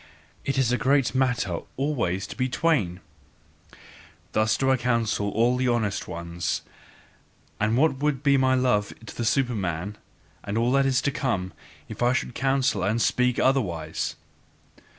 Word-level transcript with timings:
It 0.45 0.57
is 0.57 0.71
a 0.71 0.79
great 0.79 1.13
matter 1.13 1.59
always 1.77 2.25
to 2.25 2.35
be 2.35 2.49
twain." 2.49 3.01
Thus 4.31 4.57
do 4.57 4.71
I 4.71 4.77
counsel 4.77 5.29
all 5.29 5.59
honest 5.71 6.07
ones; 6.07 6.63
and 7.59 7.77
what 7.77 7.97
would 7.99 8.23
be 8.23 8.35
my 8.35 8.55
love 8.55 8.95
to 9.05 9.15
the 9.15 9.23
Superman, 9.23 9.99
and 10.43 10.55
to 10.55 10.59
all 10.61 10.71
that 10.71 10.87
is 10.87 11.03
to 11.03 11.11
come, 11.11 11.53
if 11.87 12.01
I 12.01 12.13
should 12.13 12.33
counsel 12.33 12.81
and 12.81 12.99
speak 12.99 13.37
otherwise! 13.37 14.15